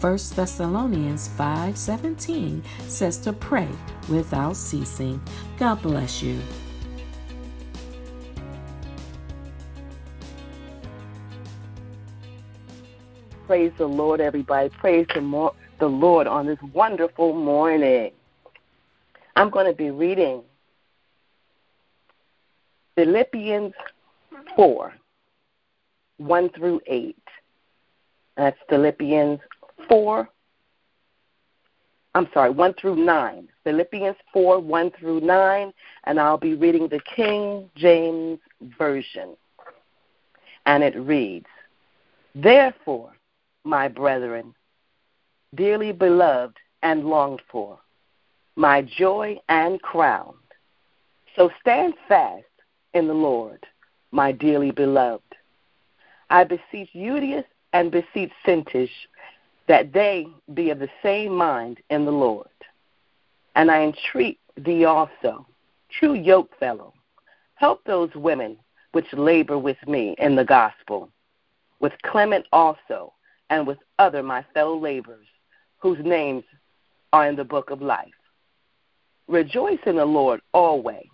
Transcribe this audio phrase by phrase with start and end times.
[0.00, 3.68] 1 Thessalonians 5:17 says to pray
[4.08, 5.20] without ceasing.
[5.58, 6.40] God bless you.
[13.46, 14.70] Praise the Lord, everybody.
[14.70, 18.12] Praise the, the Lord on this wonderful morning.
[19.36, 20.42] I'm going to be reading
[22.94, 23.74] Philippians
[24.56, 24.94] 4
[26.16, 27.16] 1 through 8.
[28.38, 29.40] That's Philippians
[29.90, 30.28] 4,
[32.14, 33.48] I'm sorry, 1 through 9.
[33.64, 35.72] Philippians 4, 1 through 9,
[36.04, 38.38] and I'll be reading the King James
[38.78, 39.36] Version.
[40.64, 41.46] And it reads
[42.34, 43.12] Therefore,
[43.64, 44.54] my brethren,
[45.56, 47.78] dearly beloved and longed for,
[48.54, 50.34] my joy and crown.
[51.34, 52.44] So stand fast
[52.94, 53.66] in the Lord,
[54.12, 55.22] my dearly beloved.
[56.28, 58.88] I beseech Euodias and beseech Syntyche
[59.70, 62.48] that they be of the same mind in the Lord.
[63.54, 65.46] And I entreat thee also,
[65.96, 66.92] true yokefellow,
[67.54, 68.56] help those women
[68.90, 71.08] which labor with me in the gospel,
[71.78, 73.12] with Clement also,
[73.48, 75.28] and with other my fellow laborers,
[75.78, 76.42] whose names
[77.12, 78.08] are in the book of life.
[79.28, 81.06] Rejoice in the Lord always.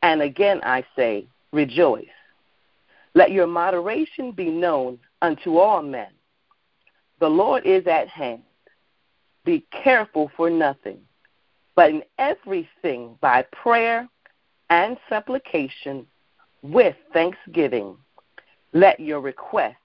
[0.00, 2.06] And again I say, rejoice.
[3.12, 6.08] Let your moderation be known unto all men.
[7.22, 8.42] The Lord is at hand.
[9.44, 10.98] Be careful for nothing,
[11.76, 14.08] but in everything by prayer
[14.70, 16.04] and supplication
[16.62, 17.96] with thanksgiving,
[18.72, 19.76] let your requests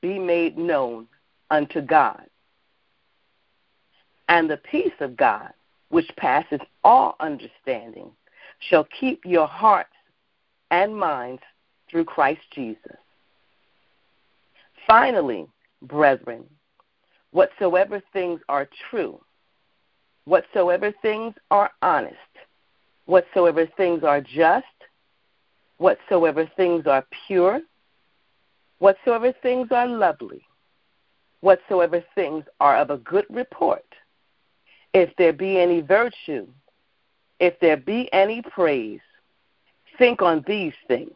[0.00, 1.08] be made known
[1.50, 2.24] unto God.
[4.28, 5.52] And the peace of God,
[5.88, 8.12] which passes all understanding,
[8.60, 9.90] shall keep your hearts
[10.70, 11.42] and minds
[11.90, 12.96] through Christ Jesus.
[14.86, 15.48] Finally,
[15.82, 16.44] brethren,
[17.32, 19.20] whatsoever things are true,
[20.24, 22.16] whatsoever things are honest,
[23.06, 24.66] whatsoever things are just,
[25.78, 27.60] whatsoever things are pure,
[28.78, 30.42] whatsoever things are lovely,
[31.40, 33.84] whatsoever things are of a good report,
[34.92, 36.46] if there be any virtue,
[37.38, 39.00] if there be any praise,
[39.98, 41.14] think on these things.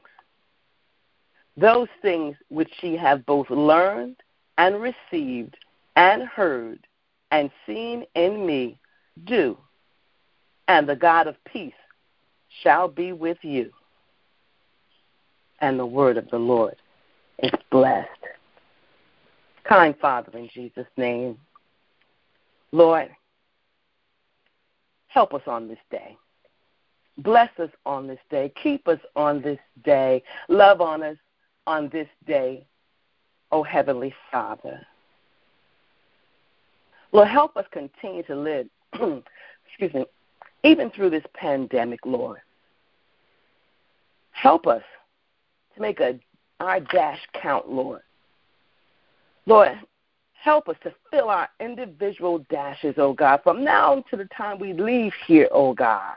[1.57, 4.17] Those things which ye have both learned
[4.59, 5.57] and received
[5.97, 6.87] and heard
[7.31, 8.79] and seen in me,
[9.25, 9.57] do,
[10.69, 11.73] and the God of peace
[12.63, 13.71] shall be with you.
[15.61, 16.77] And the word of the Lord
[17.43, 18.09] is blessed.
[19.65, 21.39] Kind Father, in Jesus' name,
[22.73, 23.09] Lord,
[25.09, 26.17] help us on this day.
[27.19, 28.53] Bless us on this day.
[28.63, 30.23] Keep us on this day.
[30.49, 31.17] Love on us
[31.67, 32.67] on this day,
[33.53, 34.85] O Heavenly Father.
[37.15, 40.05] Lord, help us continue to live, excuse me,
[40.65, 42.41] even through this pandemic, Lord.
[44.33, 44.83] Help us
[45.77, 46.19] to make a,
[46.59, 48.01] our dash count, Lord.
[49.47, 49.79] Lord,
[50.33, 54.73] help us to fill our individual dashes, oh God, from now to the time we
[54.73, 56.17] leave here, oh God.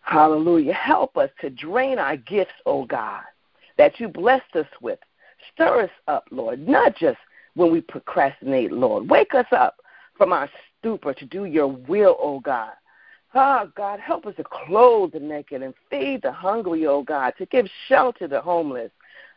[0.00, 0.72] Hallelujah.
[0.72, 3.22] Help us to drain our gifts, oh God,
[3.76, 4.98] that you blessed us with.
[5.54, 7.18] Stir us up, Lord, not just
[7.54, 9.08] when we procrastinate, Lord.
[9.08, 9.76] Wake us up
[10.18, 12.72] from our stupor to do your will, O oh God.
[13.34, 17.02] Ah, oh, God, help us to clothe the naked and feed the hungry, O oh
[17.02, 18.90] God, to give shelter to the homeless.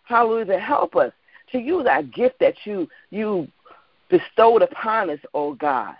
[0.03, 0.59] Hallelujah.
[0.59, 1.13] Help us
[1.51, 3.47] to use our gift that you you
[4.09, 5.95] bestowed upon us, O God.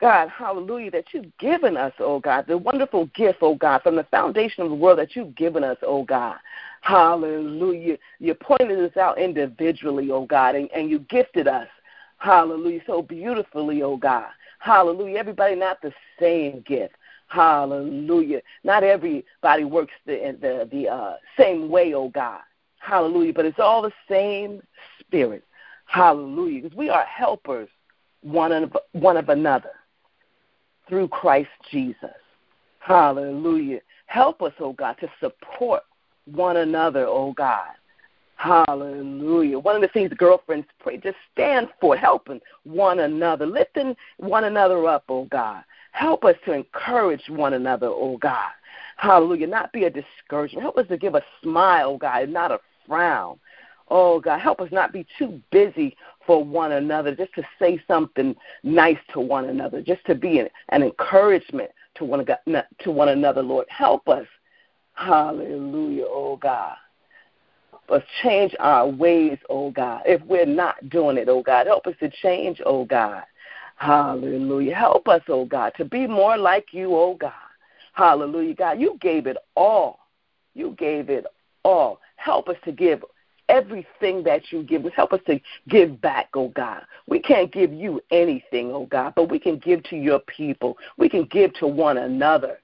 [0.00, 4.04] God, hallelujah, that you've given us, oh God, the wonderful gift, oh God, from the
[4.04, 6.36] foundation of the world that you've given us, oh God.
[6.82, 7.98] Hallelujah.
[8.20, 11.66] You pointed us out individually, oh God, and, and you gifted us.
[12.18, 12.80] Hallelujah.
[12.86, 14.28] So beautifully, oh God.
[14.58, 15.18] Hallelujah.
[15.18, 16.94] Everybody not the same gift.
[17.28, 18.40] Hallelujah.
[18.64, 22.40] Not everybody works the the, the uh, same way, oh God.
[22.80, 23.32] Hallelujah.
[23.32, 24.62] But it's all the same
[25.00, 25.44] spirit.
[25.86, 26.62] Hallelujah.
[26.62, 27.68] Because we are helpers
[28.22, 29.70] one of, one of another
[30.88, 32.10] through Christ Jesus.
[32.80, 33.80] Hallelujah.
[34.06, 35.82] Help us, oh God, to support
[36.24, 37.68] one another, oh God.
[38.38, 39.58] Hallelujah.
[39.58, 44.86] One of the things girlfriends pray, just stand for helping one another, lifting one another
[44.86, 45.64] up, oh God.
[45.90, 48.50] Help us to encourage one another, oh God.
[48.96, 49.48] Hallelujah.
[49.48, 50.62] Not be a discouragement.
[50.62, 53.40] Help us to give a smile, oh God, not a frown.
[53.90, 58.36] Oh God, help us not be too busy for one another, just to say something
[58.62, 63.42] nice to one another, just to be an, an encouragement to one, to one another,
[63.42, 63.66] Lord.
[63.68, 64.26] Help us.
[64.94, 66.76] Hallelujah, oh God.
[67.88, 70.02] But change our ways, oh God.
[70.04, 73.22] If we're not doing it, oh God, help us to change, oh God.
[73.76, 74.74] Hallelujah.
[74.74, 77.32] Help us, oh God, to be more like you, oh God.
[77.94, 78.80] Hallelujah, God.
[78.80, 80.00] You gave it all.
[80.54, 81.26] You gave it
[81.64, 82.00] all.
[82.16, 83.02] Help us to give
[83.48, 84.92] everything that you give us.
[84.94, 86.82] Help us to give back, oh God.
[87.06, 90.76] We can't give you anything, oh God, but we can give to your people.
[90.98, 92.58] We can give to one another.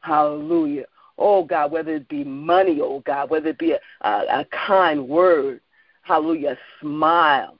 [0.00, 0.86] Hallelujah
[1.18, 5.08] oh God, whether it be money, oh God, whether it be a, a, a kind
[5.08, 5.60] word,
[6.02, 7.58] hallelujah, a smile,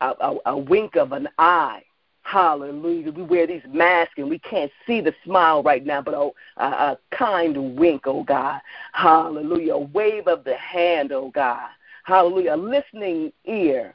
[0.00, 1.82] a, a, a wink of an eye.
[2.22, 3.12] Hallelujah.
[3.12, 6.64] We wear these masks and we can't see the smile right now, but oh, a,
[6.64, 8.60] a kind wink, oh God.
[8.92, 9.74] Hallelujah.
[9.74, 11.68] A wave of the hand, oh God.
[12.04, 12.54] Hallelujah.
[12.54, 13.94] A listening ear.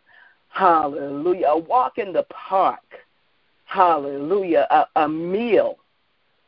[0.50, 1.48] Hallelujah.
[1.48, 2.80] A walk in the park.
[3.66, 4.68] Hallelujah.
[4.70, 5.78] A, a meal.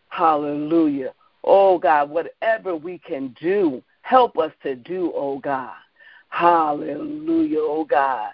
[0.09, 1.13] Hallelujah.
[1.43, 5.75] Oh God, whatever we can do, help us to do, oh God.
[6.29, 8.29] Hallelujah, oh God.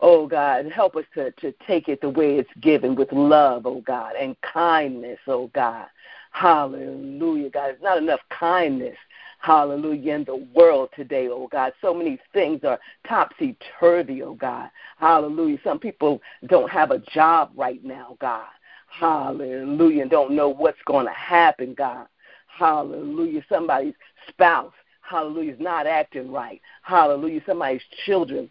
[0.00, 3.80] Oh God, help us to, to take it the way it's given with love, oh
[3.80, 5.86] God, and kindness, oh God.
[6.30, 7.66] Hallelujah, God.
[7.66, 8.96] There's not enough kindness,
[9.40, 11.72] hallelujah, in the world today, oh God.
[11.80, 12.78] So many things are
[13.08, 14.70] topsy turvy, oh God.
[14.98, 15.58] Hallelujah.
[15.64, 18.46] Some people don't have a job right now, God.
[18.88, 22.06] Hallelujah, and don't know what's going to happen, God.
[22.58, 23.44] Hallelujah.
[23.48, 23.94] Somebody's
[24.28, 24.72] spouse,
[25.02, 26.60] hallelujah, is not acting right.
[26.82, 27.40] Hallelujah.
[27.46, 28.50] Somebody's children,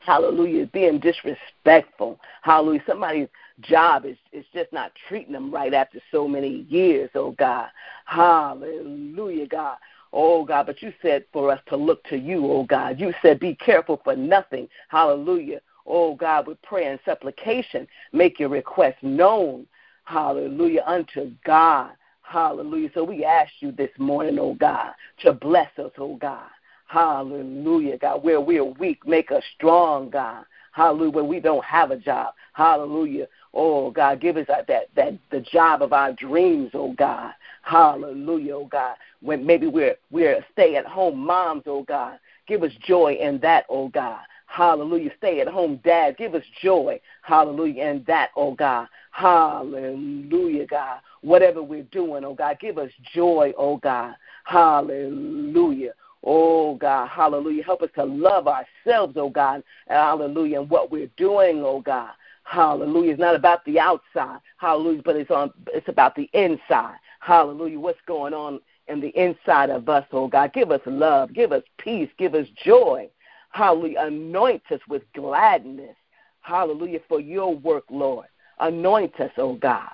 [0.00, 2.18] hallelujah, is being disrespectful.
[2.42, 2.82] Hallelujah.
[2.88, 3.28] Somebody's
[3.60, 7.68] job is, is just not treating them right after so many years, oh God.
[8.06, 9.76] Hallelujah, God.
[10.12, 12.98] Oh God, but you said for us to look to you, oh God.
[12.98, 14.68] You said be careful for nothing.
[14.88, 15.60] Hallelujah.
[15.86, 19.66] Oh God, with prayer and supplication, make your request known.
[20.04, 21.92] Hallelujah unto God.
[22.30, 22.90] Hallelujah.
[22.94, 24.92] So we ask you this morning, oh God,
[25.22, 26.46] to bless us, oh God.
[26.86, 28.22] Hallelujah, God.
[28.22, 30.44] Where we are weak, make us strong, God.
[30.70, 31.10] Hallelujah.
[31.10, 32.34] Where we don't have a job.
[32.52, 33.26] Hallelujah.
[33.52, 37.32] Oh God, give us that that the job of our dreams, oh God.
[37.62, 38.94] Hallelujah, oh God.
[39.20, 42.20] When maybe we're we're stay at home moms, oh God.
[42.46, 44.20] Give us joy in that, oh God.
[44.46, 45.10] Hallelujah.
[45.18, 46.16] Stay at home, dad.
[46.16, 47.00] Give us joy.
[47.22, 47.82] Hallelujah.
[47.82, 48.86] And that, oh God.
[49.10, 51.00] Hallelujah, God.
[51.22, 54.14] Whatever we're doing, oh God, give us joy, oh God.
[54.44, 55.92] Hallelujah.
[56.22, 57.62] Oh God, hallelujah.
[57.62, 59.62] Help us to love ourselves, oh God.
[59.88, 60.60] Hallelujah.
[60.60, 62.10] And what we're doing, oh God.
[62.44, 63.12] Hallelujah.
[63.12, 64.38] It's not about the outside.
[64.56, 65.02] Hallelujah.
[65.04, 66.96] But it's on it's about the inside.
[67.20, 67.78] Hallelujah.
[67.78, 70.52] What's going on in the inside of us, oh God.
[70.52, 71.32] Give us love.
[71.32, 72.10] Give us peace.
[72.18, 73.08] Give us joy.
[73.50, 74.00] Hallelujah.
[74.00, 75.96] Anoint us with gladness.
[76.40, 77.00] Hallelujah.
[77.08, 78.26] For your work, Lord.
[78.58, 79.90] Anoint us, oh God.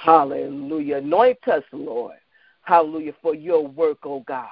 [0.00, 0.96] Hallelujah.
[0.96, 2.16] Anoint us, Lord.
[2.62, 3.12] Hallelujah.
[3.20, 4.48] For your work, oh God.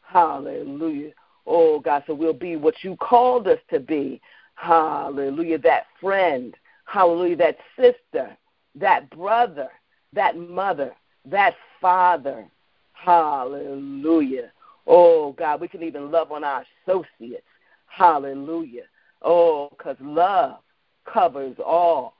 [0.00, 1.10] Hallelujah.
[1.46, 4.22] Oh God, so we'll be what you called us to be.
[4.54, 5.58] Hallelujah.
[5.58, 6.54] That friend.
[6.86, 7.36] Hallelujah.
[7.36, 8.36] That sister.
[8.74, 9.68] That brother.
[10.14, 10.92] That mother.
[11.26, 12.46] That father.
[12.94, 14.50] Hallelujah.
[14.86, 17.44] Oh God, we can even love on our associates.
[17.86, 18.84] Hallelujah.
[19.20, 20.60] Oh, because love
[21.04, 22.14] covers all.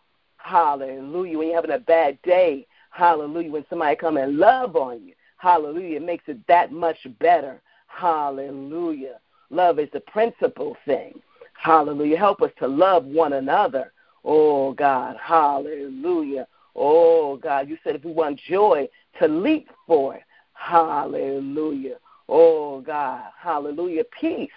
[0.47, 1.39] Hallelujah.
[1.39, 3.51] When you're having a bad day, hallelujah.
[3.51, 7.61] When somebody come and love on you, hallelujah, it makes it that much better.
[7.89, 9.19] Hallelujah.
[9.51, 11.21] Love is the principal thing.
[11.55, 12.17] Hallelujah.
[12.17, 13.93] Help us to love one another.
[14.25, 15.17] Oh, God.
[15.21, 16.47] Hallelujah.
[16.77, 17.69] Oh, God.
[17.69, 18.89] You said if we want joy,
[19.19, 20.23] to leap for it.
[20.53, 21.97] Hallelujah.
[22.29, 23.25] Oh, God.
[23.37, 24.05] Hallelujah.
[24.21, 24.51] Peace.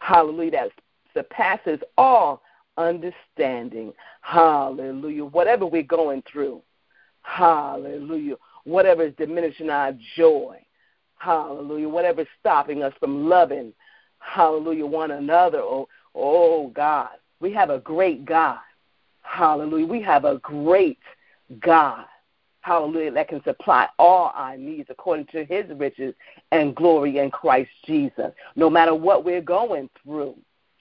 [0.00, 0.50] Hallelujah.
[0.50, 0.70] That
[1.14, 2.42] surpasses all
[2.88, 3.92] understanding.
[4.22, 5.24] Hallelujah.
[5.24, 6.62] Whatever we're going through.
[7.22, 8.36] Hallelujah.
[8.64, 10.58] Whatever is diminishing our joy.
[11.18, 11.88] Hallelujah.
[11.88, 13.72] Whatever is stopping us from loving.
[14.18, 14.86] Hallelujah.
[14.86, 15.60] One another.
[15.60, 17.10] Oh, oh God.
[17.40, 18.58] We have a great God.
[19.22, 19.86] Hallelujah.
[19.86, 20.98] We have a great
[21.60, 22.06] God.
[22.62, 26.14] hallelujah, that can supply all our needs according to his riches
[26.52, 28.32] and glory in Christ Jesus.
[28.56, 30.36] No matter what we're going through,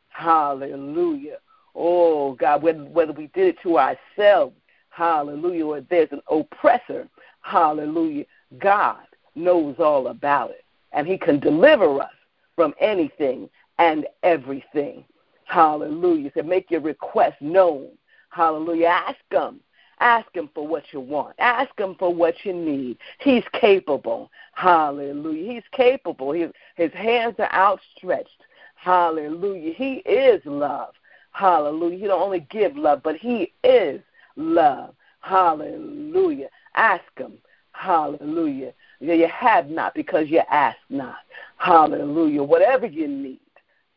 [0.09, 1.37] hallelujah.
[1.79, 4.55] Oh, God, whether, whether we did it to ourselves,
[4.89, 7.07] hallelujah, or there's an oppressor,
[7.41, 8.25] hallelujah,
[8.59, 8.99] God
[9.35, 10.65] knows all about it.
[10.91, 12.11] And he can deliver us
[12.55, 15.05] from anything and everything.
[15.45, 16.31] Hallelujah.
[16.35, 17.87] So make your request known.
[18.31, 18.87] Hallelujah.
[18.87, 19.61] Ask him
[19.99, 21.35] Ask Him for what you want.
[21.39, 22.97] Ask Him for what you need.
[23.19, 24.31] He's capable.
[24.53, 25.53] Hallelujah.
[25.53, 26.31] He's capable.
[26.31, 28.43] His, his hands are outstretched.
[28.75, 29.73] Hallelujah.
[29.73, 30.93] He is love.
[31.39, 31.97] Hallelujah.
[31.97, 34.01] He don't only give love, but He is
[34.35, 34.93] love.
[35.21, 36.49] Hallelujah.
[36.75, 37.37] Ask Him.
[37.71, 38.73] Hallelujah.
[38.99, 41.19] You have not because you ask not.
[41.55, 42.43] Hallelujah.
[42.43, 43.39] Whatever you need,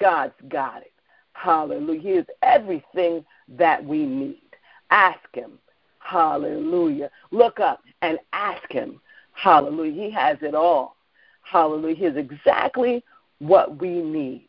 [0.01, 0.93] God's got it.
[1.33, 2.01] Hallelujah.
[2.01, 4.43] He is everything that we need.
[4.91, 5.59] Ask Him.
[5.99, 7.11] Hallelujah.
[7.33, 9.01] Look up and ask Him.
[9.33, 10.01] Hallelujah.
[10.01, 10.95] He has it all.
[11.43, 11.97] Hallelujah.
[11.97, 13.03] He is exactly
[13.41, 14.47] what we need.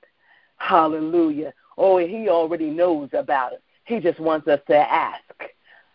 [0.64, 1.54] Hallelujah.
[1.78, 3.62] Oh, He already knows about it.
[3.86, 5.22] He just wants us to ask.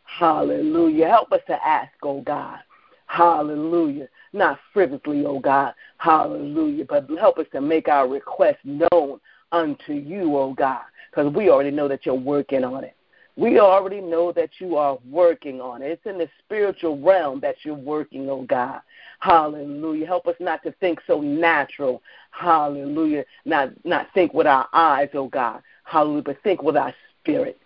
[0.05, 1.09] Hallelujah.
[1.09, 2.59] Help us to ask, oh God.
[3.07, 4.09] Hallelujah.
[4.35, 5.73] Not frivolously, oh God.
[5.97, 6.85] Hallelujah.
[6.87, 9.21] But help us to make our request known
[9.53, 10.83] unto you, oh God.
[11.11, 12.95] Because we already know that you're working on it.
[13.37, 15.87] We already know that you are working on it.
[15.87, 18.81] It's in the spiritual realm that you're working, oh God.
[19.21, 20.07] Hallelujah.
[20.07, 22.03] Help us not to think so natural.
[22.31, 23.25] Hallelujah.
[23.45, 25.63] Not not think with our eyes, oh God.
[25.85, 26.23] Hallelujah.
[26.23, 27.59] But think with our spirit.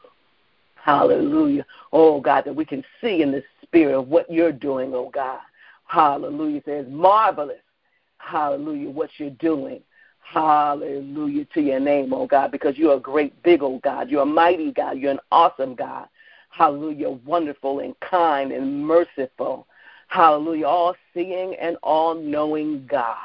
[0.77, 1.67] Hallelujah.
[1.93, 5.41] Oh God, that we can see in the spirit of what you're doing, oh God.
[5.87, 6.63] Hallelujah.
[6.65, 7.61] It's marvelous.
[8.19, 8.91] Hallelujah.
[8.91, 9.83] What you're doing.
[10.23, 14.09] Hallelujah to your name, oh God, because you're a great, big, oh God.
[14.09, 14.99] You're a mighty God.
[14.99, 16.09] You're an awesome God.
[16.49, 19.67] Hallelujah, wonderful and kind and merciful.
[20.13, 23.17] Hallelujah, all seeing and all knowing God.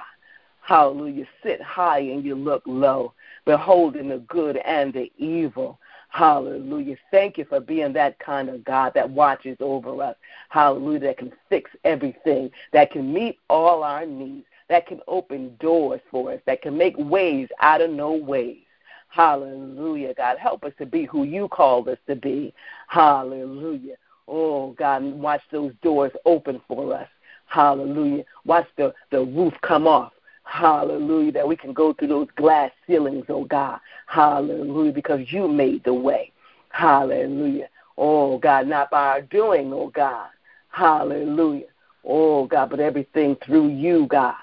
[0.62, 3.13] Hallelujah, sit high and you look low,
[3.46, 5.79] beholding the good and the evil.
[6.10, 6.96] Hallelujah.
[7.12, 10.15] Thank you for being that kind of God that watches over us.
[10.50, 11.00] Hallelujah.
[11.01, 16.34] That can fix everything, that can meet all our needs that can open doors for
[16.34, 18.63] us, that can make ways out of no ways.
[19.10, 20.38] Hallelujah, God.
[20.38, 22.53] Help us to be who you called us to be.
[22.88, 23.96] Hallelujah.
[24.27, 27.07] Oh, God, watch those doors open for us.
[27.48, 28.25] Hallelujah.
[28.46, 30.12] Watch the, the roof come off.
[30.43, 31.31] Hallelujah.
[31.31, 33.79] That we can go through those glass ceilings, oh God.
[34.07, 34.91] Hallelujah.
[34.91, 36.31] Because you made the way.
[36.69, 37.69] Hallelujah.
[37.98, 40.29] Oh God, not by our doing, oh God.
[40.69, 41.67] Hallelujah.
[42.05, 44.36] Oh God, but everything through you, God.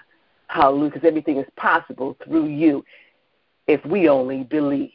[0.48, 0.90] Hallelujah.
[0.90, 2.84] Because everything is possible through you
[3.66, 4.90] if we only believe.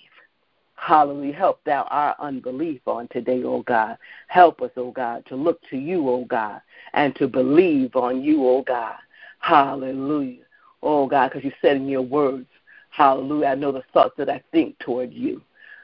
[0.79, 1.33] Hallelujah.
[1.33, 3.97] Help thou our unbelief on today, O God.
[4.27, 6.61] Help us, O God, to look to you, O God,
[6.93, 8.95] and to believe on you, O God.
[9.39, 10.43] Hallelujah.
[10.81, 12.47] Oh God, because you said in your words,
[12.91, 13.47] Hallelujah.
[13.47, 15.41] I know the thoughts that I think toward you.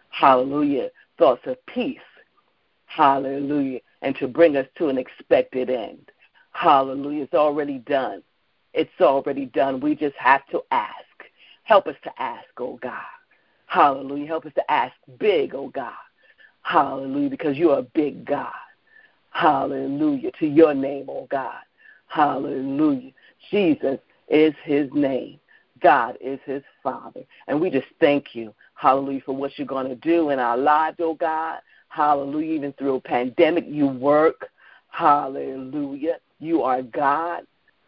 [0.09, 0.89] Hallelujah.
[1.17, 1.99] Thoughts of peace.
[2.85, 3.81] Hallelujah.
[4.01, 6.09] And to bring us to an expected end.
[6.51, 7.23] Hallelujah.
[7.23, 8.23] It's already done.
[8.73, 9.81] It's already done.
[9.81, 10.93] We just have to ask.
[11.63, 13.01] Help us to ask, oh God.
[13.67, 14.27] Hallelujah.
[14.27, 15.93] Help us to ask big, oh God.
[16.61, 18.51] Hallelujah, because you're a big God.
[19.31, 20.31] Hallelujah.
[20.39, 21.59] To your name, oh God.
[22.07, 23.11] Hallelujah.
[23.51, 25.39] Jesus is his name.
[25.81, 27.21] God is his Father.
[27.47, 30.97] And we just thank you, hallelujah, for what you're going to do in our lives,
[30.99, 31.59] oh God.
[31.89, 32.53] Hallelujah.
[32.53, 34.49] Even through a pandemic, you work.
[34.89, 36.17] Hallelujah.
[36.39, 37.45] You are God.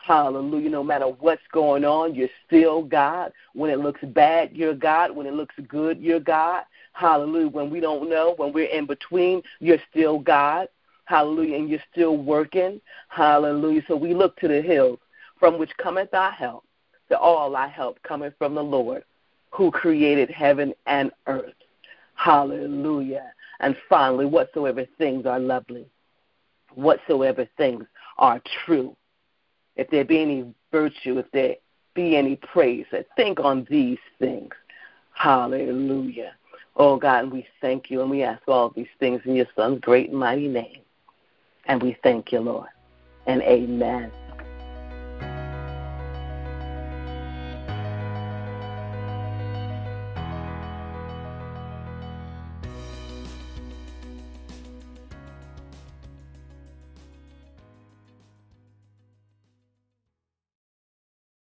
[0.07, 0.69] Hallelujah.
[0.69, 3.33] No matter what's going on, you're still God.
[3.53, 5.11] When it looks bad, you're God.
[5.11, 6.63] When it looks good, you're God.
[6.93, 7.49] Hallelujah.
[7.49, 10.69] When we don't know, when we're in between, you're still God.
[11.03, 11.57] Hallelujah.
[11.57, 12.79] And you're still working.
[13.09, 13.81] Hallelujah.
[13.85, 14.99] So we look to the hills
[15.41, 16.63] from which cometh our help.
[17.09, 19.03] To all our help cometh from the Lord
[19.51, 21.53] who created heaven and earth.
[22.15, 23.33] Hallelujah.
[23.59, 25.85] And finally, whatsoever things are lovely,
[26.75, 27.83] whatsoever things
[28.17, 28.95] are true,
[29.77, 31.55] if there be any virtue, if there
[31.93, 34.53] be any praise, think on these things.
[35.13, 36.33] Hallelujah.
[36.75, 39.79] Oh God, and we thank you and we ask all these things in your Son's
[39.79, 40.81] great and mighty name.
[41.65, 42.69] And we thank you, Lord.
[43.25, 44.11] And amen.